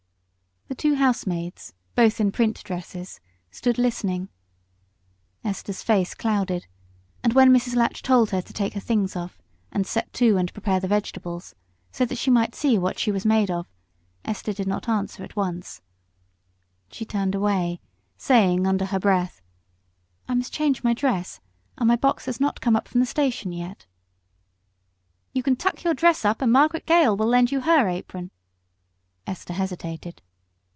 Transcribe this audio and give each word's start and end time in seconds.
The 0.67 0.75
two 0.89 0.95
housemaids, 0.95 1.73
both 1.95 2.21
in 2.21 2.31
print 2.31 2.63
dresses, 2.63 3.19
stood 3.51 3.77
listening. 3.77 4.29
Esther's 5.43 5.83
face 5.83 6.15
clouded, 6.15 6.65
and 7.21 7.33
when 7.33 7.51
Mrs. 7.53 7.75
Latch 7.75 8.01
told 8.01 8.29
her 8.29 8.41
to 8.41 8.53
take 8.53 8.73
her 8.75 8.79
things 8.79 9.17
off 9.17 9.37
and 9.73 9.85
set 9.85 10.11
to 10.13 10.37
and 10.37 10.51
prepare 10.53 10.79
the 10.79 10.87
vegetables, 10.87 11.55
so 11.91 12.05
that 12.05 12.17
she 12.17 12.31
might 12.31 12.55
see 12.55 12.77
what 12.77 12.97
she 12.97 13.11
was 13.11 13.25
made 13.25 13.51
of, 13.51 13.67
Esther 14.23 14.53
did 14.53 14.65
not 14.65 14.87
answer 14.87 15.25
at 15.25 15.35
once. 15.35 15.81
She 16.89 17.03
turned 17.03 17.35
away, 17.35 17.81
saying 18.17 18.65
under 18.65 18.85
her 18.85 18.99
breath, 18.99 19.41
"I 20.29 20.35
must 20.35 20.53
change 20.53 20.85
my 20.85 20.93
dress, 20.93 21.41
and 21.77 21.89
my 21.89 21.97
box 21.97 22.27
has 22.27 22.39
not 22.39 22.61
come 22.61 22.77
up 22.77 22.87
from 22.87 23.01
the 23.01 23.05
station 23.05 23.51
yet." 23.51 23.87
"You 25.33 25.43
can 25.43 25.57
tuck 25.57 25.83
your 25.83 25.93
dress 25.93 26.23
up, 26.23 26.41
and 26.41 26.49
Margaret 26.53 26.85
Gale 26.85 27.17
will 27.17 27.27
lend 27.27 27.51
you 27.51 27.59
her 27.59 27.89
apron." 27.89 28.31
Esther 29.27 29.53
hesitated. 29.53 30.21